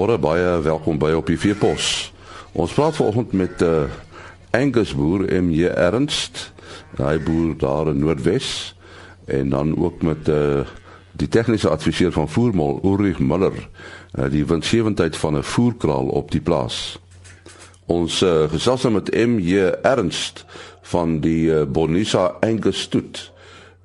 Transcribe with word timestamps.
Goeiemôre, 0.00 0.22
baie 0.22 0.62
welkom 0.64 0.96
by 0.96 1.10
op 1.12 1.26
die 1.28 1.36
Veepos. 1.36 2.08
Ons 2.56 2.72
praat 2.72 2.96
vanoggend 2.96 3.34
met 3.36 3.60
uh 3.60 3.82
Angus 4.56 4.94
boer 4.96 5.26
MJ 5.28 5.68
Ernst. 5.76 6.54
Hy 6.96 7.18
boer 7.20 7.50
daar 7.60 7.90
in 7.92 8.00
Noordwes 8.00 8.72
en 9.28 9.52
dan 9.52 9.74
ook 9.76 10.00
met 10.00 10.30
uh 10.32 10.64
die 11.20 11.28
tegniese 11.28 11.68
adviseur 11.68 12.14
van 12.16 12.30
Voermol, 12.32 12.80
Ulrich 12.80 13.20
Muller, 13.20 13.52
uh, 14.16 14.30
die 14.32 14.46
winsgewendheid 14.48 15.20
van 15.20 15.36
'n 15.36 15.44
voerkraal 15.44 16.08
op 16.08 16.30
die 16.32 16.40
plaas. 16.40 16.96
Ons 17.84 18.22
uh, 18.22 18.48
gesels 18.48 18.88
met 18.88 19.12
MJ 19.12 19.68
Ernst 19.84 20.46
van 20.80 21.20
die 21.20 21.52
uh, 21.52 21.66
Bonisa 21.68 22.40
Angus 22.40 22.80
stoet. 22.80 23.32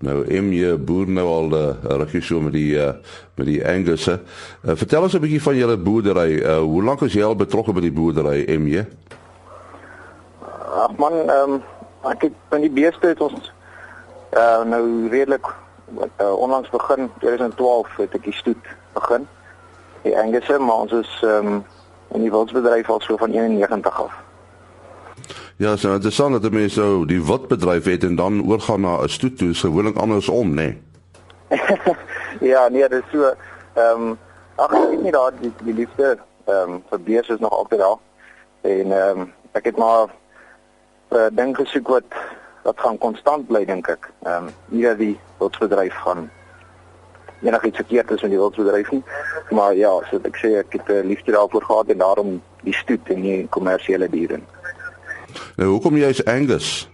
Nou 0.04 0.26
MJ 0.28 0.76
boer 0.84 1.08
nou 1.08 1.28
al 1.28 1.54
uh, 1.56 1.68
rukkie 2.02 2.22
so 2.22 2.42
met 2.44 2.54
die 2.54 2.76
uh, 2.76 2.92
met 3.40 3.48
die 3.48 3.62
Angus. 3.68 4.08
Uh, 4.08 4.18
vertel 4.62 5.02
ons 5.08 5.14
'n 5.16 5.24
bietjie 5.24 5.42
van 5.42 5.56
julle 5.56 5.78
boerdery. 5.78 6.32
Uh, 6.44 6.58
hoe 6.60 6.84
lank 6.84 7.02
is 7.02 7.14
jy 7.14 7.24
al 7.24 7.36
betrokke 7.36 7.74
by 7.74 7.82
die 7.82 7.92
boerdery 7.92 8.44
MJ? 8.60 8.84
Ag 10.76 10.98
man, 10.98 11.14
ehm 11.14 11.54
um, 11.54 11.64
ek 12.12 12.28
het 12.28 12.34
van 12.50 12.62
die 12.62 12.70
beeste 12.70 13.08
het 13.08 13.22
ons 13.22 13.52
uh, 14.36 14.64
nou 14.64 15.08
redelik 15.10 15.48
uh, 15.96 16.34
onlangs 16.36 16.70
begin 16.70 17.10
2012 17.20 17.96
het 17.96 18.14
ek 18.14 18.24
die 18.24 18.36
stoet 18.36 18.68
begin. 18.94 19.28
Die 20.04 20.18
Angus, 20.18 20.48
maar 20.60 20.84
ons 20.84 20.92
is 20.92 21.22
ehm 21.24 21.48
um, 21.48 21.64
in 22.14 22.22
die 22.22 22.32
wildsbedryf 22.32 22.90
al 22.90 23.02
so 23.02 23.18
van 23.18 23.32
91 23.32 24.02
af. 24.02 24.25
Ja, 25.58 25.78
so 25.78 25.94
interessant 25.94 26.42
dat 26.42 26.52
mense 26.52 26.82
so 26.82 27.06
die 27.08 27.22
wildbedryf 27.24 27.86
het 27.88 28.04
en 28.04 28.16
dan 28.16 28.42
oorgaan 28.44 28.82
na 28.82 29.04
'n 29.04 29.10
stoet 29.10 29.38
toe, 29.38 29.54
so 29.54 29.70
gewoonlik 29.70 29.96
andersom, 29.98 30.50
nê? 30.50 30.54
Nee. 30.54 30.82
ja, 32.52 32.68
nee, 32.68 32.90
dit 32.90 33.04
is 33.04 33.12
so 33.12 33.34
ehm 33.74 34.02
um, 34.02 34.18
ag 34.56 34.72
ek 34.74 34.90
weet 34.90 35.02
nie 35.02 35.12
daar 35.12 35.32
die, 35.40 35.52
die 35.64 35.74
liefde 35.74 36.18
ehm 36.46 36.72
um, 36.72 36.84
vir 36.90 37.00
beeste 37.00 37.34
is 37.34 37.40
nog 37.40 37.52
altyd 37.52 37.80
daar. 37.80 37.98
En 38.62 38.92
ehm 38.92 39.20
um, 39.20 39.34
ek 39.52 39.66
het 39.66 39.78
maar 39.78 40.12
uh, 41.10 41.28
ding 41.32 41.56
gesoek 41.56 41.88
wat 41.88 42.12
wat 42.64 42.80
gaan 42.80 42.98
konstant 42.98 43.48
bly 43.48 43.66
dink 43.66 43.88
ek. 43.88 44.12
Ehm 44.24 44.52
um, 44.72 44.82
dat 44.82 44.98
die 44.98 45.20
wildsbedryf 45.38 45.94
gaan 45.94 46.30
enigiets 47.42 47.76
verkeerd 47.76 48.12
is 48.12 48.22
met 48.22 48.32
die 48.32 48.40
wildsbedryf 48.40 48.92
nie. 48.92 49.04
Maar 49.50 49.76
ja, 49.76 50.02
so 50.10 50.20
ek 50.24 50.36
sê 50.36 50.58
ek 50.60 50.74
het 50.80 50.90
uh, 50.90 51.04
liefde 51.04 51.32
daarvoor 51.32 51.64
gehad 51.64 51.88
en 51.88 51.98
daarom 51.98 52.42
die 52.64 52.76
stoet 52.76 53.10
en 53.10 53.22
nie 53.22 53.48
kommersiële 53.48 54.10
diere 54.10 54.44
nie. 54.44 54.65
Nou 55.56 55.70
hoekom 55.70 55.96
jy 55.96 56.10
is 56.12 56.26
Angus? 56.28 56.90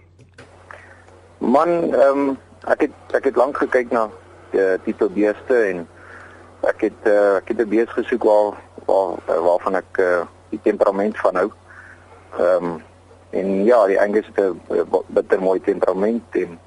Man, 1.38 1.68
ehm 1.90 2.18
um, 2.18 2.36
ek 2.70 2.84
het 2.86 3.16
ek 3.18 3.24
het 3.24 3.36
lank 3.36 3.56
gekyk 3.58 3.90
na 3.90 4.04
die 4.52 4.66
tipe 4.84 5.08
beeste 5.10 5.56
en 5.70 5.80
ek 6.70 6.84
het 6.86 7.08
uh, 7.10 7.40
ek 7.40 7.50
het 7.50 7.58
'n 7.64 7.68
beeste 7.68 7.96
gesoek 7.98 8.22
waar 8.22 8.54
waar 8.86 9.42
waarvan 9.42 9.74
ek 9.74 9.98
uh, 9.98 10.22
die 10.54 10.60
temperament 10.62 11.18
van 11.18 11.34
hou. 11.34 11.50
Ehm 12.38 12.64
um, 12.64 12.82
en 13.30 13.64
ja, 13.64 13.86
die 13.86 14.00
Angus 14.00 14.30
het 14.30 14.38
'n 14.38 14.86
bitter 15.06 15.42
mooi 15.42 15.60
temperament 15.60 16.22
en 16.30 16.58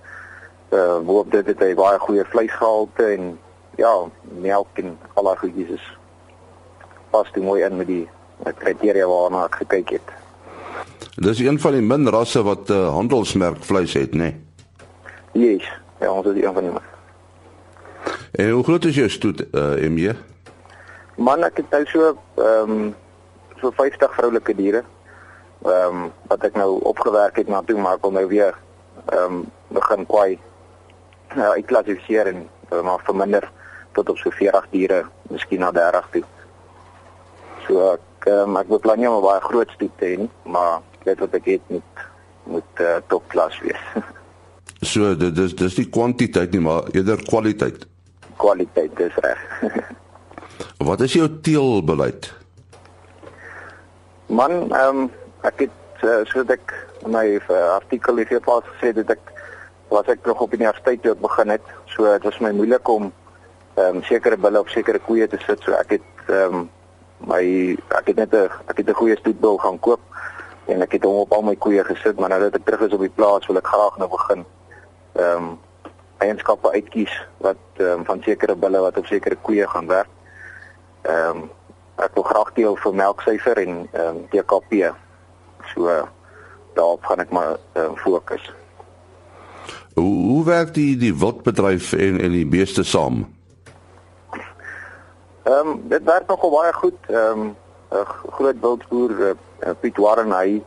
uh 0.72 0.80
eh, 0.80 1.00
waarop 1.06 1.32
dit 1.32 1.46
het 1.46 1.60
'n 1.64 1.76
baie 1.76 2.00
goeie 2.00 2.26
vleisgehalte 2.26 3.04
en 3.06 3.40
ja, 3.76 3.94
melk 4.22 4.68
en 4.74 4.98
al 5.14 5.24
daai 5.24 5.38
goedjies 5.38 5.70
is 5.70 5.98
pas 7.10 7.32
dit 7.32 7.44
mooi 7.44 7.64
in 7.64 7.78
met 7.78 7.88
die 7.88 8.10
kriteria 8.58 9.08
waarna 9.08 9.46
ek 9.46 9.56
gekyk 9.56 9.90
het. 9.90 10.25
Dis 11.16 11.40
een 11.40 11.60
van 11.60 11.72
die 11.72 11.82
min 11.82 12.10
rasse 12.12 12.42
wat 12.44 12.68
'n 12.70 12.74
uh, 12.74 12.90
handelsmerk 12.90 13.64
vleis 13.64 13.94
het, 13.94 14.12
né? 14.12 14.18
Nee? 14.18 14.36
Yes, 15.32 15.72
ja, 16.00 16.12
ons 16.12 16.26
is 16.26 16.44
een 16.44 16.54
van 16.54 16.64
die 16.64 16.72
min. 16.72 16.82
En 18.32 18.50
hoe 18.50 18.64
groot 18.64 18.86
is 18.86 18.96
jou 18.96 19.10
stoet, 19.10 19.46
uh, 19.52 19.84
eh, 19.84 19.92
MJ? 19.92 20.16
Man, 21.16 21.44
ek 21.44 21.58
het 21.58 21.70
nou 21.70 21.86
so 21.86 22.18
ehm 22.36 22.72
um, 22.72 22.96
so 23.62 23.72
50 23.72 24.14
vroulike 24.14 24.56
diere. 24.56 24.84
Ehm 25.64 26.04
um, 26.04 26.12
wat 26.28 26.44
ek 26.44 26.56
nou 26.56 26.82
opgewerk 26.84 27.36
het 27.36 27.48
na 27.48 27.62
toe 27.62 27.80
maar 27.80 27.98
kom 27.98 28.14
nou 28.14 28.28
weer 28.28 28.56
ehm 29.06 29.24
um, 29.24 29.46
begin 29.68 30.06
kwai. 30.06 30.40
Nou, 31.36 31.58
ek 31.58 31.66
klassifiseer 31.66 32.28
en 32.28 32.50
uh, 32.74 32.82
maar 32.82 33.00
verminder 33.04 33.52
tot 33.92 34.10
op 34.10 34.18
so 34.18 34.30
40 34.30 34.68
diere, 34.70 35.06
miskien 35.30 35.60
na 35.60 35.72
30 35.72 36.10
toe. 36.12 36.24
So 37.68 37.94
ek 37.94 38.28
um, 38.28 38.58
ek 38.58 38.68
beplan 38.68 39.00
nie 39.00 39.10
om 39.10 39.16
'n 39.16 39.28
baie 39.30 39.42
groot 39.42 39.70
stoet 39.70 39.98
te 39.98 40.06
hê 40.06 40.18
nie, 40.18 40.30
maar 40.44 40.82
dit 41.06 41.20
wat 41.24 41.34
ek 41.40 41.50
het 41.56 41.74
moet 41.74 42.06
moet 42.46 42.82
uh, 42.86 42.98
topklas 43.10 43.58
wees. 43.66 43.82
so 44.94 45.16
dit 45.18 45.36
dis 45.36 45.56
dis 45.58 45.78
nie 45.82 45.88
kwantiteit 45.90 46.54
nie, 46.54 46.62
maar 46.62 46.90
eerder 46.94 47.22
kwaliteit. 47.26 47.88
Kwaliteit, 48.42 48.94
dis 49.00 49.16
reg. 49.26 49.46
wat 50.90 51.02
is 51.02 51.16
jou 51.18 51.28
teelbeleid? 51.42 52.30
Man, 54.30 54.66
ehm 54.74 55.06
um, 55.06 55.10
ek 55.46 55.68
het 55.68 56.06
uh, 56.06 56.22
so 56.30 56.42
dat 56.44 56.58
ek 56.58 56.74
my 57.06 57.26
uh, 57.38 57.58
artikel 57.76 58.22
hier 58.22 58.42
pas 58.42 58.66
gesê 58.76 58.94
dat 58.98 59.14
ek 59.14 59.34
was 59.94 60.08
ek 60.10 60.26
nog 60.26 60.42
op 60.42 60.54
universiteit 60.54 61.04
toe 61.04 61.14
ek 61.14 61.22
begin 61.22 61.54
het. 61.54 61.76
So 61.94 62.10
dit 62.10 62.26
was 62.26 62.42
my 62.42 62.54
moeilik 62.54 62.90
om 62.90 63.12
ehm 63.76 64.00
um, 64.00 64.04
sekere 64.08 64.38
bulle 64.38 64.62
op 64.62 64.70
sekere 64.74 65.02
koeie 65.02 65.28
te 65.30 65.42
sit. 65.46 65.62
So 65.66 65.78
ek 65.78 65.98
het 66.00 66.30
ehm 66.30 66.62
um, 66.62 66.66
my 67.26 67.44
ek 67.96 68.12
het 68.12 68.18
net 68.22 68.34
'n 68.34 68.50
ek 68.70 68.78
het 68.78 68.90
'n 68.90 69.02
goeie 69.02 69.18
stoetbul 69.18 69.58
gaan 69.58 69.80
koop 69.80 70.02
en 70.66 70.82
ek 70.82 70.98
het 70.98 71.04
hom 71.04 71.22
op 71.24 71.34
al 71.34 71.46
my 71.46 71.56
koeie 71.56 71.84
gesit, 71.84 72.20
maar 72.20 72.30
nou 72.34 72.40
dat 72.48 72.56
ek 72.58 72.66
terug 72.66 72.88
is 72.88 72.94
op 72.94 73.04
die 73.06 73.14
plaas, 73.14 73.46
wil 73.48 73.62
ek 73.62 73.68
graag 73.68 73.98
nou 74.02 74.10
begin 74.10 74.46
ehm 75.16 75.48
um, 75.50 75.54
eienskappe 76.24 76.72
uitkies 76.72 77.14
wat 77.44 77.60
ehm 77.78 78.00
um, 78.00 78.06
van 78.06 78.22
sekere 78.24 78.56
bulle 78.56 78.82
wat 78.84 78.98
op 78.98 79.06
sekere 79.06 79.38
koeie 79.42 79.68
gaan 79.68 79.88
werk. 79.88 80.12
Ehm 81.02 81.46
um, 81.46 81.50
ek 81.96 82.16
wil 82.18 82.28
graag 82.28 82.52
deel 82.54 82.76
vir 82.76 82.96
melksyfer 82.96 83.62
en 83.64 83.88
ehm 83.92 84.08
um, 84.08 84.22
DKP. 84.32 84.92
So 85.74 85.92
daarop 86.76 87.06
gaan 87.06 87.24
ek 87.24 87.32
maar 87.32 87.58
ehm 87.74 87.86
um, 87.86 87.98
fokus. 87.98 88.54
Hoe, 89.96 90.16
hoe 90.32 90.44
werk 90.46 90.74
die 90.74 90.98
die 90.98 91.16
wildbedryf 91.16 91.94
en 91.94 92.20
en 92.20 92.32
die 92.32 92.48
beeste 92.48 92.84
saam? 92.84 93.26
Ehm 95.44 95.68
um, 95.68 95.84
dit 95.88 96.04
werk 96.04 96.28
nogal 96.28 96.50
baie 96.50 96.74
goed. 96.74 96.98
Ehm 97.08 97.40
um, 97.40 97.56
'n 98.02 98.32
groot 98.38 98.60
wildboer 98.62 99.12
uh, 99.20 99.74
Piet 99.80 99.98
Warren 99.98 100.32
hy 100.32 100.64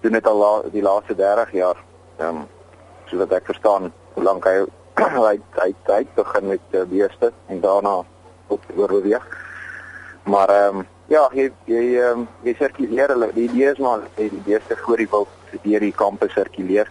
doen 0.00 0.12
dit 0.12 0.26
al 0.26 0.38
la, 0.38 0.52
die 0.72 0.82
laaste 0.82 1.14
30 1.14 1.52
jaar. 1.52 1.76
Ehm 2.18 2.36
um, 2.36 2.46
sodat 3.08 3.32
ek 3.32 3.46
verstaan 3.48 3.92
hoe 4.14 4.22
lank 4.22 4.44
hy 4.44 4.58
hy 5.28 5.36
hy 5.62 5.70
hy 5.88 6.02
begin 6.14 6.48
met 6.52 6.74
uh, 6.76 6.84
beeste 6.90 7.32
en 7.48 7.60
daarna 7.60 8.02
op 8.48 8.62
oorweeg. 8.76 9.24
Maar 10.22 10.48
ehm 10.48 10.78
um, 10.78 10.86
ja, 11.06 11.28
jy 11.32 11.48
jy 11.64 11.84
ehm 11.96 12.20
um, 12.20 12.28
jy 12.42 12.54
sirkuleer 12.58 13.14
hulle 13.14 13.30
die 13.34 13.48
idee 13.48 13.72
is 13.72 13.82
maar 13.82 14.04
die 14.16 14.42
beeste 14.44 14.76
voor 14.84 14.96
die 14.96 15.10
wild 15.10 15.62
deur 15.62 15.80
die 15.80 15.94
kampe 16.04 16.28
sirkuleer. 16.34 16.90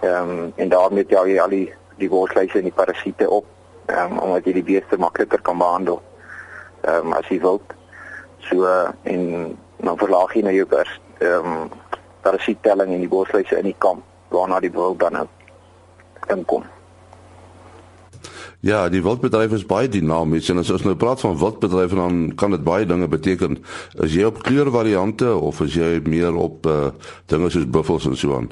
Ehm 0.00 0.30
um, 0.30 0.52
en 0.56 0.68
daarmee 0.68 1.06
tel 1.06 1.26
jy 1.26 1.40
al 1.40 1.54
die 1.54 1.68
die 1.96 2.10
worsluise 2.12 2.58
en 2.58 2.68
die 2.68 2.78
parasiete 2.82 3.30
op 3.30 3.46
ehm 3.86 4.12
um, 4.12 4.18
omdat 4.18 4.46
jy 4.46 4.58
die 4.60 4.68
beeste 4.74 4.98
makliker 4.98 5.40
kan 5.42 5.58
behandel 5.58 6.02
ehm 6.82 7.06
um, 7.06 7.16
as 7.16 7.28
jy 7.32 7.40
wil. 7.40 7.60
So 8.50 8.64
uh, 8.64 8.88
en 9.02 9.56
dan 9.76 9.98
verlaag 9.98 10.34
jy 10.34 10.42
nou 10.46 10.54
jou 10.54 10.68
pers 10.70 11.00
ehm 11.18 11.52
um, 11.52 11.68
parasittelling 12.26 12.90
in 12.92 13.04
die 13.04 13.10
bosluise 13.10 13.58
in 13.58 13.68
die 13.70 13.78
kamp 13.78 14.02
waarna 14.34 14.58
die 14.60 14.72
wild 14.74 14.98
dan 14.98 15.12
nou 15.12 15.26
inkom. 16.34 16.64
Ja, 18.66 18.88
die 18.88 19.02
wildbedryf 19.02 19.52
is 19.52 19.66
baie 19.68 19.88
dinamies 19.88 20.48
en 20.50 20.58
as 20.58 20.72
ons 20.74 20.82
nou 20.82 20.96
praat 20.98 21.20
van 21.22 21.36
wildbedryf 21.38 21.94
dan 21.94 22.32
kan 22.34 22.50
dit 22.50 22.64
baie 22.66 22.86
dinge 22.86 23.06
beteken. 23.08 23.60
Is 24.02 24.16
jy 24.16 24.26
op 24.26 24.42
kleurvariante 24.42 25.28
of 25.36 25.60
is 25.62 25.76
jy 25.78 26.00
meer 26.08 26.34
op 26.34 26.66
uh, 26.66 26.88
dinge 27.30 27.50
soos 27.54 27.68
buffels 27.70 28.08
en 28.10 28.16
so 28.18 28.34
aan? 28.34 28.50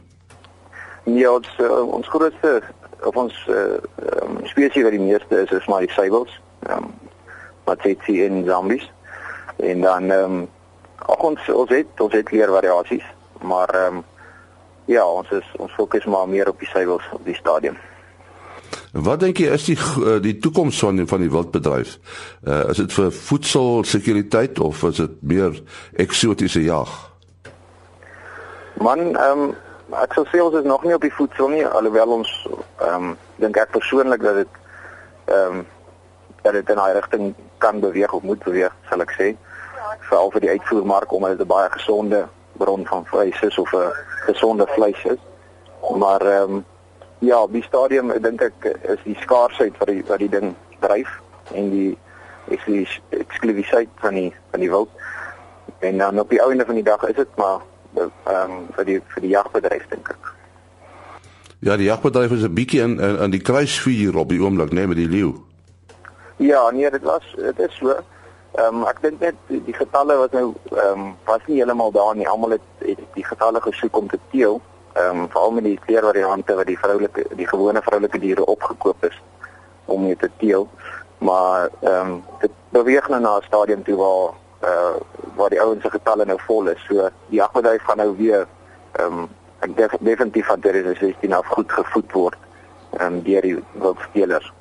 Ja, 1.05 1.33
ons 1.35 1.51
uh, 1.59 1.83
ons 1.99 2.09
grootste 2.09 2.61
of 3.05 3.17
ons 3.17 3.41
uh, 3.51 3.81
um, 4.23 4.39
spesies 4.49 4.87
wat 4.87 4.95
die 4.95 5.03
meeste 5.03 5.43
is 5.43 5.51
is 5.51 5.67
maar 5.67 5.83
die 5.83 5.93
suiwels. 5.97 6.39
Ehm 6.69 6.85
um, 6.85 6.93
wat 7.65 7.83
dit 7.83 7.99
sien 8.05 8.23
in 8.29 8.45
zombies. 8.45 8.85
En 9.57 9.81
dan 9.81 10.11
ehm 10.11 10.33
um, 10.33 10.49
ons 11.19 11.49
ons 11.49 11.71
het 11.71 12.01
ons 12.01 12.13
het 12.13 12.31
leer 12.31 12.49
variasies, 12.49 13.05
maar 13.43 13.69
ehm 13.69 13.97
um, 13.97 14.05
ja, 14.85 15.07
ons 15.07 15.31
is 15.31 15.51
ons 15.57 15.73
fokus 15.73 16.05
maar 16.05 16.29
meer 16.29 16.49
op 16.49 16.59
die 16.59 16.69
suiwels 16.69 17.05
op 17.13 17.25
die 17.25 17.37
stadium. 17.37 17.77
Wat 18.93 19.21
dink 19.21 19.41
jy 19.43 19.51
is 19.55 19.65
die 19.67 19.79
eh, 19.79 20.21
die 20.23 20.37
toekoms 20.39 20.79
van 20.79 21.01
die, 21.01 21.07
van 21.07 21.23
die 21.25 21.31
wildbedryf? 21.31 21.97
Uh, 22.47 22.69
is 22.71 22.79
dit 22.79 22.93
vir 22.95 23.11
voedselsekuriteit 23.11 24.61
of 24.61 24.83
is 24.87 25.01
dit 25.03 25.17
meer 25.23 25.61
eksotiese 25.93 26.63
jag? 26.63 26.93
Man, 28.79 29.15
ehm 29.15 29.47
um, 29.49 29.55
ek 29.95 30.15
sou 30.17 30.25
sê 30.31 30.41
ons 30.43 30.55
is 30.59 30.67
nog 30.67 30.83
nie 30.87 30.95
op 30.95 31.03
die 31.03 31.15
voedsel 31.15 31.51
nie, 31.53 31.65
alhoewel 31.67 32.19
ons 32.21 32.31
ehm 32.49 33.11
um, 33.11 33.17
dink 33.43 33.59
ek 33.59 33.75
persoonlik 33.75 34.23
dat 34.23 34.43
dit 34.43 34.61
ehm 35.27 35.59
um, 35.59 35.67
dat 36.45 36.53
dit 36.53 36.71
in 36.71 36.77
daai 36.77 36.93
rigting 36.93 37.35
kan 37.59 37.81
beweeg 37.81 38.13
of 38.13 38.23
moet 38.23 38.43
beweeg, 38.45 38.73
sal 38.91 39.01
ek 39.01 39.15
sê. 39.17 39.31
Veral 40.01 40.31
vir 40.31 40.41
die 40.41 40.51
uitvoermark 40.51 41.13
omdat 41.13 41.31
dit 41.31 41.47
'n 41.47 41.47
baie 41.47 41.71
gesonde 41.71 42.27
bron 42.53 42.87
van 42.87 43.07
vleis 43.07 43.41
is 43.43 43.59
of 43.59 43.73
'n 43.73 43.93
gesonde 44.27 44.67
vleis 44.67 45.05
is. 45.05 45.19
Maar 45.97 46.21
ehm 46.21 46.53
um, 46.53 46.65
ja, 47.19 47.43
op 47.43 47.53
die 47.53 47.63
stadium 47.63 48.13
dink 48.23 48.41
ek 48.41 48.65
is 48.83 49.03
die 49.05 49.17
skaarsheid 49.21 49.79
wat 49.79 49.89
die 49.89 50.05
wat 50.07 50.19
die 50.19 50.29
ding 50.29 50.55
dryf 50.81 51.21
en 51.55 51.71
die 51.71 51.99
eksklusiwiteit 52.49 53.89
van 53.95 54.15
die 54.15 54.35
van 54.51 54.61
die 54.61 54.71
wild. 54.71 54.91
en 55.79 55.99
dan 55.99 56.21
op 56.21 56.31
die 56.31 56.43
einde 56.43 56.65
van 56.65 56.75
die 56.75 56.85
dag 56.85 57.03
is 57.09 57.15
dit 57.15 57.37
maar 57.37 57.61
ehm 57.95 58.51
um, 58.51 58.67
vir 58.77 58.85
die 58.85 59.01
vir 59.15 59.23
die 59.23 59.31
jagbedryf 59.31 59.85
dink 59.89 60.09
ek. 60.09 60.33
Ja, 61.59 61.77
die 61.77 61.87
jagbedryf 61.87 62.33
is 62.33 62.43
'n 62.43 62.55
bietjie 62.55 62.81
in, 62.81 62.99
in 63.01 63.31
die 63.31 63.41
kruisvuur 63.41 64.17
op 64.17 64.29
die 64.29 64.41
oomblik, 64.43 64.73
nee, 64.73 64.87
met 64.87 64.97
die 64.97 65.09
leeu. 65.09 65.33
Ja, 66.37 66.71
nee, 66.71 66.91
dit 66.91 67.03
was 67.03 67.35
dit 67.37 67.59
is 67.59 67.77
so. 67.77 67.97
Ehm 68.55 68.83
um, 68.83 68.85
ek 68.87 69.01
dink 69.03 69.19
net 69.19 69.39
die, 69.51 69.75
getalle 69.75 70.15
wat 70.15 70.35
nou 70.37 70.53
ehm 70.71 71.01
um, 71.01 71.07
was 71.27 71.43
nie 71.47 71.57
heeltemal 71.59 71.91
daar 71.91 72.15
nie. 72.15 72.29
Almal 72.31 72.55
het, 72.55 72.69
het 72.87 73.01
die 73.17 73.25
getalle 73.27 73.61
gesoek 73.61 73.97
om 73.99 74.07
te 74.09 74.21
teel. 74.31 74.61
Ehm 74.93 75.25
um, 75.25 75.29
veral 75.33 75.57
met 75.57 75.67
die 75.67 75.79
kleurvariante 75.87 76.55
wat 76.55 76.71
die 76.71 76.79
vroulike 76.79 77.25
die 77.41 77.49
gewone 77.51 77.83
vroulike 77.83 78.21
diere 78.23 78.47
opgekoop 78.47 79.05
is 79.11 79.19
om 79.91 80.07
mee 80.07 80.17
te 80.17 80.31
teel. 80.39 80.69
Maar 81.19 81.69
ehm 81.81 82.13
um, 82.13 82.25
dit 82.47 82.55
beweeg 82.79 83.09
nou 83.09 83.21
na 83.21 83.37
'n 83.37 83.49
stadium 83.51 83.83
toe 83.83 83.97
waar 83.97 84.31
eh 84.61 84.71
uh, 84.71 84.95
waar 85.35 85.51
die 85.51 85.61
ouens 85.61 85.83
se 85.83 85.91
getalle 85.91 86.25
nou 86.25 86.39
vol 86.47 86.69
is. 86.69 86.85
So 86.87 87.11
die 87.29 87.43
jagbedryf 87.43 87.83
gaan 87.83 87.97
nou 87.97 88.17
weer 88.17 88.47
ehm 88.93 89.19
um, 89.19 89.29
ek 89.59 89.77
dink 89.77 89.99
definitief 89.99 90.47
van 90.47 90.61
2016 90.61 91.33
af 91.33 91.47
goed 91.47 91.73
gevoed 91.73 92.13
word 92.13 92.39
ehm 92.99 93.15
um, 93.15 93.23
deur 93.23 93.43
die 93.43 93.65
wildspelers. 93.73 94.53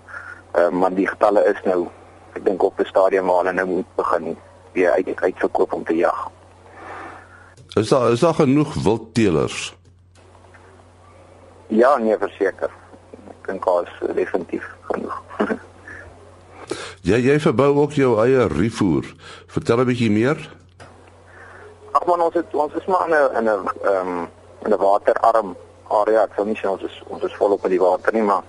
Ehm 0.51 0.74
uh, 0.74 0.80
maar 0.80 0.94
die 0.94 1.07
getalle 1.07 1.46
is 1.46 1.62
nou 1.63 1.88
ek 2.34 2.46
dink 2.46 2.64
op 2.64 2.80
'n 2.80 2.86
stadium 2.86 3.26
waar 3.26 3.38
hulle 3.38 3.54
nou 3.54 3.68
moet 3.68 3.96
begin 3.96 4.38
weer 4.74 4.92
uit 4.92 5.22
uitverkoop 5.22 5.74
om 5.74 5.84
te 5.84 5.96
jag. 5.96 6.32
Is 7.74 7.90
daar 7.90 8.12
is 8.12 8.20
daar 8.20 8.34
genoeg 8.34 8.74
wildteelers? 8.74 9.76
Ja, 11.68 11.98
nee, 11.98 12.18
verseker. 12.18 12.70
Ek 13.28 13.48
dink 13.48 13.66
daar 13.66 13.84
is 13.84 14.16
definitief 14.16 14.76
genoeg. 14.82 15.22
Ja, 17.04 17.18
jy 17.20 17.34
verbou 17.40 17.76
ook 17.82 17.92
jou 17.92 18.14
eie 18.24 18.48
rifoer. 18.48 19.04
Vertel 19.48 19.80
'n 19.80 19.86
bietjie 19.86 20.12
meer. 20.12 20.38
Ag 21.92 22.06
man, 22.06 22.22
ons 22.22 22.34
het 22.34 22.54
ons 22.56 22.74
is 22.74 22.86
maar 22.86 23.08
in 23.08 23.14
'n 23.14 23.36
in 23.38 23.44
'n 23.44 23.68
ehm 23.84 24.08
um, 24.08 24.30
in 24.66 24.72
'n 24.72 24.78
waterarm 24.78 25.56
area. 25.90 26.24
Ek 26.24 26.32
sou 26.36 26.46
nie 26.46 26.56
sê 26.56 26.70
ons 26.70 26.82
is 26.82 27.04
ons 27.08 27.24
is 27.24 27.36
volop 27.36 27.64
in 27.64 27.70
die 27.70 27.80
water 27.80 28.14
nie, 28.14 28.22
maar 28.22 28.44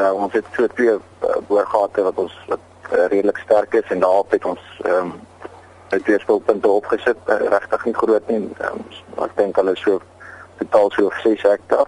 uh, 0.00 0.12
ons 0.12 0.32
het 0.32 0.44
so 0.56 0.66
twee 0.66 0.90
uh, 0.90 1.36
boorgate 1.48 2.02
wat 2.02 2.18
ons 2.18 2.34
wat 2.48 2.58
uh, 2.94 3.06
redelik 3.12 3.38
sterk 3.38 3.74
is 3.74 3.90
en 3.90 4.00
daarop 4.00 4.30
het 4.30 4.44
ons 4.44 4.60
ehm 4.84 5.12
um, 5.12 5.14
twee 6.02 6.18
spulpunte 6.18 6.68
opgesit. 6.68 7.16
Uh, 7.26 7.34
Regtig 7.34 7.84
nie 7.84 7.94
groot 7.94 8.28
nie. 8.28 8.48
Um, 8.66 8.80
ek 9.22 9.36
dink 9.36 9.56
hulle 9.60 9.76
so 9.78 10.00
totaal 10.58 10.90
so 10.96 11.10
6 11.22 11.42
hektaar 11.42 11.86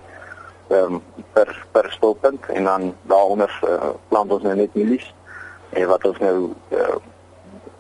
ehm 0.69 0.99
um, 0.99 1.03
per 1.33 1.67
per 1.73 1.91
spulpunt 1.95 2.47
en 2.55 2.65
dan 2.65 2.95
daaronder 3.03 3.61
uh, 3.69 3.91
plant 4.09 4.33
ons 4.33 4.43
nou 4.43 4.55
net 4.55 4.75
mielies 4.75 5.15
en 5.71 5.87
wat 5.87 6.07
ons 6.07 6.19
nou 6.19 6.37
uh, 6.75 6.97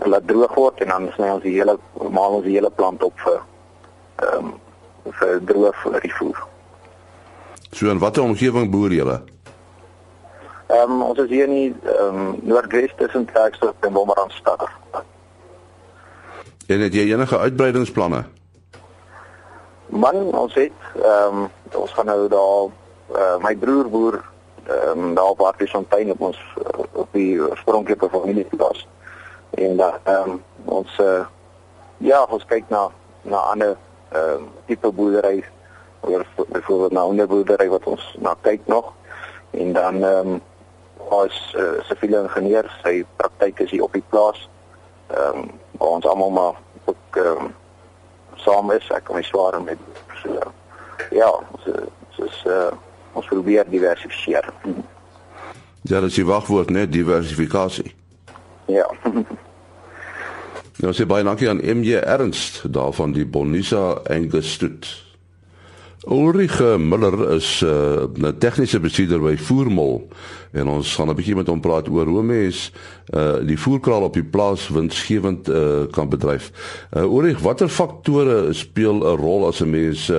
laat 0.07 0.27
droog 0.29 0.55
word 0.55 0.83
en 0.85 0.93
dan 0.95 1.09
sny 1.15 1.31
ons 1.35 1.43
die 1.43 1.57
hele 1.57 1.79
maal 1.99 2.39
ons 2.39 2.45
die 2.45 2.55
hele 2.59 2.71
plant 2.71 3.03
op 3.03 3.25
vir 3.27 3.41
ehm 4.23 4.53
um, 4.53 4.55
vir 5.17 5.39
droog 5.47 5.83
rifoer. 6.03 6.39
So 7.71 7.91
en 7.91 7.99
watter 8.03 8.23
omgewing 8.23 8.71
boer 8.71 8.91
julle? 8.91 9.21
Ehm 10.67 10.91
um, 10.91 11.03
ons 11.03 11.19
is 11.19 11.29
hier 11.29 11.49
in 11.49 11.81
ehm 11.85 12.17
um, 12.17 12.39
Noordwes 12.43 12.93
tussen 12.97 13.25
Klerksdorp 13.25 13.85
en 13.85 13.93
Bommerandstad. 13.93 14.69
En 16.67 16.81
het 16.81 16.95
jy 16.95 17.13
enige 17.13 17.39
uitbreidingsplanne? 17.39 18.25
Man, 19.87 20.17
ons 20.35 20.55
het 20.55 20.73
ehm 21.03 21.45
um, 21.45 21.51
ons 21.73 21.93
gaan 21.93 22.07
nou 22.07 22.29
daar 22.29 22.67
uh, 23.15 23.37
my 23.45 23.57
broer 23.57 23.91
boer 23.91 24.19
ehm 24.65 25.05
um, 25.05 25.15
daar 25.15 25.31
op 25.37 25.41
Artisfontein 25.41 26.11
op 26.11 26.21
ons 26.21 26.41
uh, 26.59 26.85
op 26.93 27.09
die 27.13 27.41
oorspronklike 27.43 28.09
familieplaas. 28.11 28.89
En 29.51 29.77
dan 29.77 29.93
ehm 30.03 30.31
um, 30.31 30.43
ons 30.65 30.99
uh, 30.99 31.27
ja, 31.97 32.27
ons 32.31 32.45
kyk 32.45 32.65
na 32.69 32.91
na 33.23 33.37
ander 33.55 33.77
ehm 34.11 34.43
um, 34.43 34.51
tipe 34.67 34.91
boerdery 34.91 35.45
oor 36.01 36.27
byvoorbeeld 36.49 36.93
na 36.93 37.07
'n 37.07 37.27
boerdery 37.27 37.69
wat 37.69 37.85
ons 37.85 38.17
na 38.19 38.35
kyk 38.41 38.61
nog. 38.67 38.93
En 39.51 39.73
dan 39.73 40.05
ehm 40.05 40.29
um, 40.29 40.41
ons 41.15 41.55
uh, 41.57 41.77
siviele 41.89 42.23
ingenieur, 42.23 42.69
sy 42.83 43.05
praktyk 43.17 43.61
is 43.67 43.71
hier 43.71 43.87
op 43.87 43.93
die 43.93 44.05
plaas. 44.11 44.49
Ehm 45.13 45.45
um, 45.45 45.51
waar 45.77 45.89
ons 45.99 46.07
almal 46.09 46.31
maar 46.31 46.55
ook 46.85 47.17
ehm 47.21 47.47
um, 47.47 47.55
saam 48.43 48.71
is, 48.71 48.89
ek 48.91 49.05
kom 49.05 49.23
swaar 49.23 49.63
met 49.63 49.79
so 50.23 50.53
ja, 51.11 51.31
ons 51.53 51.69
is 52.27 52.43
uh, 52.47 52.73
ons 53.13 53.27
probeer 53.27 53.65
diversifiseer. 53.71 54.49
Ja, 55.87 56.01
dat 56.01 56.11
is 56.11 56.15
die 56.19 56.27
wagwoord, 56.27 56.71
net 56.71 56.93
diversifikasie. 56.93 57.95
Ja. 58.67 58.87
nou 60.83 60.93
sê 60.93 61.07
baie 61.09 61.25
dankie 61.25 61.49
aan 61.49 61.63
MJ 61.63 62.03
Ernst 62.03 62.65
daarvan 62.73 63.15
die 63.17 63.27
Bonisa 63.27 64.01
Angestoet. 64.11 65.06
Ulrich 66.09 66.61
Müller 66.61 67.35
is 67.35 67.63
'n 67.63 68.25
uh, 68.25 68.31
tegniese 68.39 68.79
bestuurder 68.81 69.19
by 69.19 69.37
Voermol 69.37 70.07
en 70.53 70.69
ons 70.69 70.95
gaan 70.95 71.11
'n 71.11 71.17
bietjie 71.19 71.35
met 71.35 71.49
hom 71.51 71.61
praat 71.61 71.89
oor 71.89 72.07
hoe 72.07 72.23
mens 72.23 72.71
uh, 73.11 73.43
die 73.43 73.59
voerkraal 73.59 74.07
op 74.07 74.15
die 74.15 74.25
plaas 74.25 74.69
winsgewend 74.69 75.49
uh, 75.49 75.91
kan 75.91 76.09
bedryf. 76.09 76.53
Uh, 76.95 77.03
Ulrich, 77.03 77.43
watter 77.43 77.69
faktore 77.69 78.53
speel 78.55 79.03
'n 79.03 79.19
rol 79.19 79.47
as 79.47 79.61
'n 79.61 79.71
mens 79.71 80.09
'n 80.09 80.15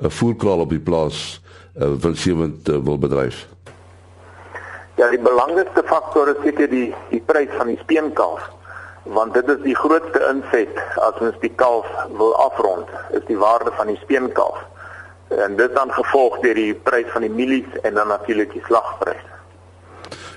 uh, 0.00 0.08
voerkraal 0.08 0.60
op 0.64 0.70
die 0.70 0.80
plaas 0.80 1.42
uh, 1.76 1.92
winsgewend 2.00 2.68
uh, 2.68 2.78
wil 2.80 2.98
bedryf? 2.98 3.46
Ja, 4.96 5.10
die 5.10 5.20
belangrikste 5.20 5.82
faktor 5.84 6.28
is 6.28 6.40
seker 6.42 6.70
die 6.70 6.94
die 7.10 7.20
prys 7.20 7.52
van 7.58 7.66
die 7.66 7.78
speenkalf 7.84 8.40
want 9.04 9.34
dit 9.34 9.48
is 9.48 9.60
die 9.62 9.76
grootste 9.76 10.20
inset 10.32 10.72
as 10.96 11.20
ons 11.20 11.36
die 11.40 11.52
kalf 11.54 11.86
wil 12.16 12.34
afrond 12.36 12.88
is 13.12 13.24
die 13.28 13.38
waarde 13.38 13.70
van 13.76 13.86
die 13.86 14.00
speenkalf 14.00 14.56
en 15.28 15.56
dit 15.56 15.74
dan 15.74 15.92
gevolg 15.92 16.38
deur 16.40 16.54
die 16.54 16.74
prys 16.74 17.10
van 17.12 17.26
die 17.26 17.30
mielies 17.30 17.80
en 17.82 17.94
dan 17.94 18.08
natuurlik 18.08 18.52
die 18.52 18.64
slagprys. 18.66 19.24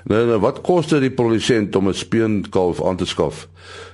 Nou, 0.04 0.26
nou 0.26 0.40
wat 0.40 0.62
kos 0.62 0.88
dit 0.92 1.02
die 1.02 1.14
produsent 1.14 1.76
om 1.76 1.88
'n 1.88 1.94
speenkalf 1.94 2.84
aan 2.84 2.98
te 2.98 3.06
skaf 3.06 3.48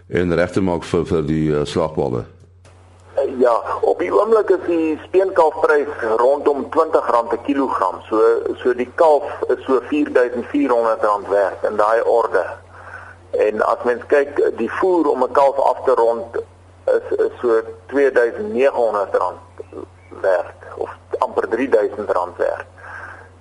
en 0.10 0.36
reg 0.36 0.52
te 0.52 0.62
maak 0.62 0.84
vir 0.84 1.06
vir 1.06 1.22
die 1.26 1.50
uh, 1.50 1.66
slagbalwe? 1.66 2.26
Ja, 3.38 3.62
op 3.82 4.00
die 4.00 4.14
oomblik 4.14 4.50
is 4.50 4.66
die 4.66 5.00
speenkalfprys 5.04 5.88
rondom 6.18 6.66
R20 6.66 7.28
per 7.30 7.38
kilogram. 7.46 8.02
So 8.10 8.22
so 8.64 8.74
die 8.74 8.92
kalf 8.96 9.24
is 9.50 9.64
so 9.66 9.82
R4400 9.82 11.30
werd 11.30 11.64
in 11.70 11.76
daai 11.76 12.02
orde. 12.02 12.46
En 13.32 13.62
as 13.62 13.84
mens 13.84 14.02
kyk, 14.08 14.58
die 14.58 14.72
voer 14.72 15.10
om 15.10 15.24
'n 15.24 15.32
kalf 15.32 15.60
af 15.60 15.84
te 15.86 15.92
rond 15.92 16.38
is 16.86 17.18
is 17.18 17.32
so 17.42 17.62
R2900 17.62 19.46
werd 20.22 20.54
of 20.78 20.90
amper 21.18 21.48
R3000 21.48 22.06
werd. 22.38 22.66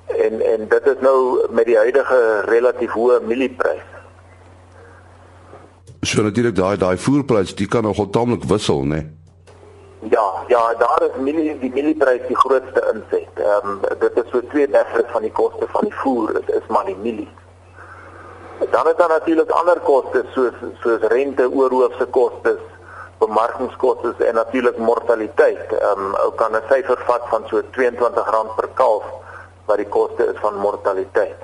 En 0.06 0.40
en 0.40 0.68
dit 0.68 0.86
is 0.86 1.00
nou 1.00 1.46
met 1.50 1.64
die 1.64 1.76
huidige 1.76 2.40
relatief 2.44 2.92
hoë 2.92 3.20
mielieprys. 3.26 3.84
So 6.00 6.22
natuurlik 6.22 6.54
daai 6.54 6.76
daai 6.76 6.96
voerprys, 6.98 7.54
die 7.54 7.66
kan 7.66 7.82
nogal 7.82 8.10
taamlik 8.10 8.44
wissel, 8.44 8.82
né? 8.82 8.88
Nee? 8.88 9.16
Ja, 10.10 10.44
ja, 10.46 10.74
daar 10.78 11.02
is 11.02 11.16
milie 11.18 11.58
die 11.58 11.70
mielieprys 11.72 12.26
die 12.28 12.36
grootste 12.36 12.82
inset. 12.92 13.40
Ehm 13.42 13.70
um, 13.70 13.80
dit 13.98 14.16
is 14.22 14.30
so 14.30 14.40
2/3 14.40 15.10
van 15.10 15.22
die 15.22 15.32
koste 15.32 15.66
van 15.72 15.84
die 15.84 15.94
voer, 15.94 16.32
dit 16.32 16.50
is 16.50 16.66
maar 16.68 16.84
die 16.84 16.96
milie. 16.96 17.28
Dan 18.70 18.86
het 18.86 18.98
daar 18.98 19.08
natuurlik 19.08 19.50
ander 19.50 19.80
kostes 19.80 20.32
soos 20.32 20.54
soos 20.82 21.00
rente, 21.00 21.50
oorhoofse 21.50 22.06
kostes, 22.06 22.62
bemarkingskoste 23.18 24.24
en 24.24 24.34
natuurlik 24.34 24.78
mortaliteit. 24.78 25.72
Ehm 25.72 26.00
um, 26.00 26.14
ou 26.14 26.32
kan 26.34 26.52
'n 26.52 26.62
syfer 26.70 27.02
vat 27.06 27.22
van 27.28 27.42
so 27.48 27.60
R22 27.60 28.54
per 28.56 28.68
kalf 28.74 29.04
wat 29.66 29.76
die 29.76 29.88
koste 29.88 30.24
is 30.32 30.40
van 30.40 30.54
mortaliteit. 30.54 31.40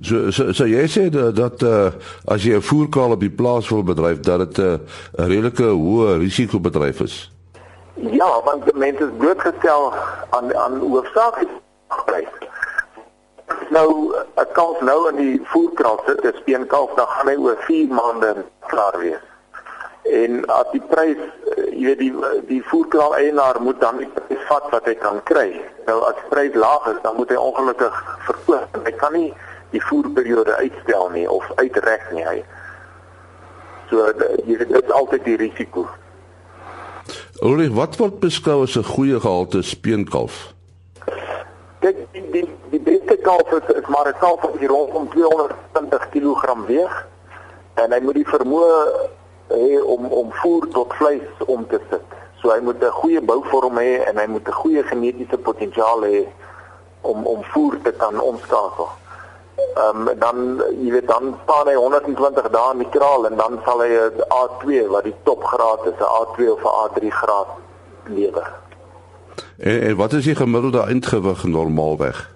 So 0.00 0.30
so, 0.30 0.52
so 0.52 0.66
jy 0.66 0.86
sê 0.88 1.08
dat, 1.08 1.36
dat 1.36 1.62
uh, 1.62 1.90
as 2.24 2.42
jy 2.42 2.56
'n 2.56 2.62
voerkraal 2.62 3.10
op 3.10 3.20
die 3.20 3.30
plaas 3.30 3.68
wil 3.68 3.82
bedryf 3.82 4.20
dat 4.20 4.38
dit 4.38 4.58
uh, 4.58 4.72
'n 4.72 5.28
redelike 5.32 5.64
hoë 5.64 6.18
risiko 6.18 6.60
bedryf 6.60 7.00
is. 7.00 7.30
Ja, 7.94 8.42
want 8.44 8.64
die 8.64 8.76
mense 8.76 9.04
is 9.04 9.16
blootgestel 9.18 9.92
aan 10.30 10.56
aan 10.56 10.78
hoofsaaklik 10.78 11.48
prys. 12.04 12.34
Nou 13.70 14.12
'n 14.36 14.52
kalf 14.52 14.80
nou 14.80 15.08
in 15.08 15.16
die 15.16 15.40
voerkraal 15.44 16.02
sit, 16.06 16.24
'n 16.24 16.36
speenkalf, 16.36 16.90
dan 16.94 17.06
gaan 17.06 17.28
hy 17.28 17.36
oor 17.36 17.56
4 17.58 17.88
maande 17.88 18.44
klaar 18.66 18.98
wees 18.98 19.35
en 20.12 20.44
as 20.46 20.70
die 20.72 20.82
prys 20.90 21.18
eh, 21.18 21.72
jy 21.72 21.86
weet 21.86 21.98
die 21.98 22.12
die 22.48 22.62
voerkraal 22.70 23.16
eienaar 23.16 23.60
moet 23.60 23.80
dan 23.80 23.98
die 23.98 24.10
prys 24.14 24.44
vat 24.48 24.70
wat 24.70 24.84
hy 24.84 24.94
kan 24.94 25.22
kry. 25.24 25.48
Nou 25.86 26.00
as 26.08 26.14
die 26.20 26.28
prys 26.30 26.54
laag 26.54 26.86
is, 26.94 27.02
dan 27.02 27.16
moet 27.16 27.30
hy 27.30 27.36
ongelukkig 27.36 28.02
verkoop. 28.26 28.78
Hy 28.84 28.92
kan 29.00 29.12
nie 29.12 29.32
die 29.70 29.82
voerperiode 29.82 30.54
uitstel 30.56 31.10
nie 31.10 31.26
of 31.30 31.44
uitrek 31.56 32.06
nie. 32.12 32.24
Hy 32.24 32.44
So 33.90 34.10
jy 34.46 34.56
weet 34.58 34.68
dit 34.72 34.82
is 34.82 34.92
altyd 34.94 35.24
die 35.26 35.36
risiko. 35.38 35.86
Olie, 37.46 37.68
wat 37.70 37.98
word 38.00 38.18
beskou 38.22 38.62
as 38.64 38.76
'n 38.76 38.82
goeie 38.82 39.20
gehalte 39.20 39.62
speenkalf? 39.62 40.54
Kyk, 41.80 41.98
die 42.12 42.24
die, 42.32 42.48
die 42.70 42.80
beste 42.80 43.16
kalf 43.22 43.52
is, 43.52 43.66
is 43.76 43.86
maar 43.86 44.08
'n 44.08 44.18
kalf 44.18 44.40
wat 44.42 44.58
rondom 44.60 45.08
220 45.10 46.08
kg 46.10 46.66
weeg 46.66 47.06
en 47.74 47.92
hy 47.92 48.00
moet 48.00 48.14
die 48.14 48.26
vermoë 48.26 48.74
hê 49.48 49.82
om 49.82 50.04
om 50.06 50.32
voer 50.32 50.68
tot 50.68 50.92
vleis 50.98 51.46
om 51.46 51.66
te 51.66 51.80
sit. 51.90 52.10
So 52.40 52.50
hy 52.50 52.60
moet 52.60 52.82
'n 52.82 52.90
goeie 52.90 53.20
bouvorm 53.20 53.78
hê 53.78 54.04
en 54.08 54.18
hy 54.18 54.26
moet 54.26 54.48
'n 54.48 54.60
goeie 54.62 54.82
genetiese 54.82 55.38
potensiaal 55.38 56.00
hê 56.02 56.26
om 57.00 57.26
om 57.26 57.44
voer 57.44 57.78
te 57.82 57.92
kan 57.92 58.20
omskakel. 58.20 58.88
Ehm 59.76 60.08
um, 60.08 60.18
dan 60.18 60.62
jy 60.82 60.90
weet 60.90 61.08
dan 61.08 61.36
staan 61.44 61.66
hy 61.68 61.74
120 61.74 62.50
dae 62.50 62.72
in 62.72 62.78
die 62.78 62.88
kraal 62.88 63.26
en 63.26 63.36
dan 63.36 63.60
sal 63.64 63.80
hy 63.80 63.88
'n 63.88 64.24
A2 64.40 64.86
wat 64.88 65.04
die 65.04 65.16
topgraad 65.22 65.86
is, 65.86 65.98
'n 65.98 66.12
A2 66.20 66.52
of 66.52 66.62
'n 66.62 66.76
A3 66.82 67.10
graad 67.10 67.50
lewer. 68.04 68.52
En, 69.58 69.80
en 69.80 69.96
wat 69.96 70.12
is 70.12 70.24
die 70.24 70.34
gemiddelde 70.34 70.82
eindgewig 70.82 71.44
normaalweg? 71.44 72.34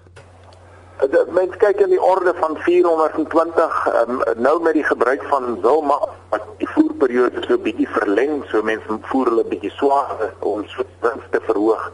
Mens 1.33 1.57
kyk 1.57 1.79
in 1.79 1.89
die 1.89 2.01
orde 2.01 2.33
van 2.37 2.57
420 2.57 3.87
um, 3.87 4.21
ehm, 4.21 4.41
nou 4.41 4.61
met 4.61 4.73
die 4.73 4.83
gebruik 4.83 5.23
van 5.23 5.61
Wilma 5.61 5.99
wat 6.31 6.47
die 6.61 6.69
voerperiode 6.73 7.43
so 7.47 7.59
bietjie 7.59 7.87
verleng, 7.91 8.41
so 8.51 8.63
mense 8.63 8.97
voer 9.11 9.31
hulle 9.31 9.45
bietjie 9.51 9.71
swaarder 9.75 10.33
om 10.39 10.63
so 10.71 10.85
wins 11.03 11.27
te 11.33 11.41
verhoog, 11.47 11.87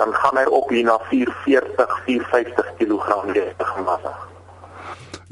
dan 0.00 0.14
gaan 0.16 0.40
hy 0.40 0.44
op 0.48 0.72
hier 0.72 0.86
na 0.88 0.98
440, 1.10 1.96
450 2.08 2.70
kg 2.80 3.18
gewig. 3.72 4.28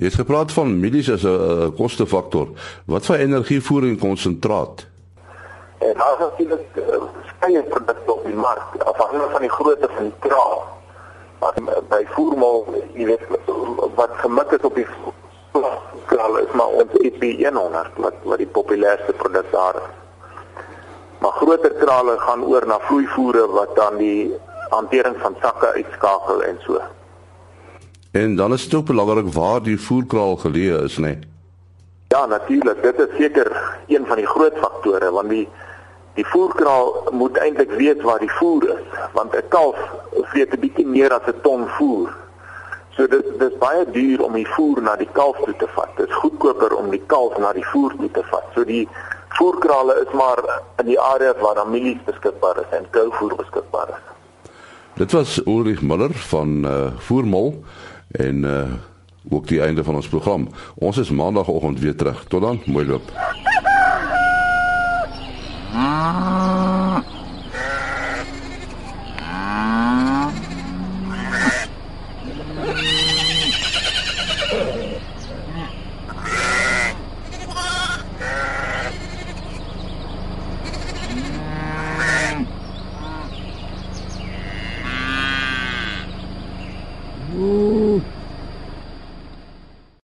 Jy 0.01 0.09
het 0.09 0.17
gepraat 0.17 0.53
van 0.53 0.79
mielies 0.81 1.11
as 1.13 1.25
'n 1.25 1.29
uh, 1.29 1.69
kostefaktor. 1.77 2.49
Wat 2.87 3.07
van 3.07 3.17
energievoering 3.17 3.99
konsentraat? 3.99 4.87
En 5.79 5.95
daar 5.97 6.13
is 6.13 6.19
natuurlik 6.19 6.67
uh, 6.77 7.03
skeye 7.27 7.63
produkte 7.63 8.13
op 8.13 8.25
die 8.25 8.35
mark 8.35 8.83
afhangende 8.85 9.29
van 9.31 9.41
die 9.41 9.51
grootte 9.51 9.89
van 9.95 10.05
die 10.05 10.19
kraal 10.29 10.79
wat 11.41 11.57
by 11.89 12.03
voermal 12.15 12.67
jy 12.95 13.07
weet 13.09 13.25
wat 13.97 14.11
gemik 14.21 14.51
is 14.51 14.65
op 14.69 14.75
die 14.75 14.87
kraal 16.11 16.37
is 16.43 16.53
maar 16.59 16.73
ons 16.83 16.93
EP100 17.07 17.99
wat 18.05 18.21
wat 18.29 18.39
die 18.43 18.51
populairste 18.59 19.13
produk 19.23 19.49
daar 19.55 19.81
is. 19.81 19.89
Maar 21.21 21.35
groter 21.41 21.75
krale 21.83 22.19
gaan 22.19 22.45
oor 22.45 22.67
na 22.67 22.79
vloeivoere 22.89 23.47
wat 23.57 23.75
dan 23.77 23.97
die 23.97 24.31
hantering 24.71 25.17
van 25.25 25.37
sakke 25.43 25.73
uitskakel 25.75 26.43
en 26.43 26.63
so. 26.67 26.81
En 28.11 28.37
dan 28.37 28.53
is 28.53 28.65
dit 28.65 28.75
ook 28.75 28.87
belangrik 28.87 29.33
waar 29.35 29.63
die 29.63 29.81
voerkraal 29.81 30.37
geleë 30.37 30.85
is, 30.85 30.97
né? 30.99 31.03
Nee? 31.03 31.19
Ja, 32.11 32.27
natuurlik. 32.27 32.83
Dit 32.83 32.99
is 32.99 33.17
seker 33.17 33.79
een 33.87 34.07
van 34.07 34.17
die 34.17 34.27
groot 34.27 34.57
faktore 34.59 35.11
want 35.11 35.29
die 35.31 35.49
die 36.15 36.27
voerkraal 36.27 37.13
moet 37.15 37.37
eintlik 37.39 37.71
weet 37.79 38.03
waar 38.03 38.19
die 38.19 38.33
voer 38.39 38.65
is 38.73 38.99
want 39.13 39.37
'n 39.37 39.49
kalf 39.49 39.79
vreet 40.33 40.53
'n 40.55 40.61
bietjie 40.61 40.87
meer 40.87 41.13
as 41.13 41.27
'n 41.27 41.41
ton 41.43 41.69
voer. 41.69 42.11
So 42.97 43.07
dit 43.07 43.27
dis 43.39 43.57
baie 43.63 43.85
duur 43.93 44.25
om 44.25 44.35
die 44.35 44.49
voer 44.57 44.83
na 44.83 44.97
die 44.99 45.09
kalf 45.13 45.39
toe 45.45 45.55
te 45.59 45.69
vat. 45.77 45.93
Dit 45.97 46.09
is 46.09 46.21
goedkoper 46.23 46.75
om 46.77 46.91
die 46.91 47.03
kalf 47.07 47.39
na 47.39 47.53
die 47.57 47.67
voer 47.73 47.95
toe 47.99 48.11
te 48.11 48.25
vat. 48.31 48.47
So 48.55 48.65
die 48.67 48.87
voerkrale 49.39 50.01
is 50.03 50.13
maar 50.17 50.43
in 50.83 50.91
die 50.91 51.01
areas 51.01 51.39
waar 51.41 51.55
daar 51.55 51.71
mielies 51.71 52.03
beskikbaar 52.05 52.63
is 52.65 52.77
en 52.77 52.89
kouvoer 52.91 53.37
beskikbaar 53.39 53.95
is. 53.95 54.07
Dit 55.01 55.13
was 55.13 55.39
Ulrich 55.47 55.83
Muller 55.83 56.13
van 56.13 56.65
uh, 56.65 56.91
Voermol 57.07 57.65
en 58.11 58.45
uh, 58.45 58.65
ook 59.31 59.47
die 59.47 59.63
einde 59.63 59.85
van 59.85 59.95
ons 59.95 60.09
program. 60.09 60.49
Ons 60.75 60.99
is 60.99 61.11
maandagooggend 61.11 61.81
weer 61.81 61.97
terug. 61.97 62.25
Tot 62.29 62.43
dan, 62.43 62.63
mooi 62.67 62.87
loop. 62.87 63.13
Ah. 65.73 66.40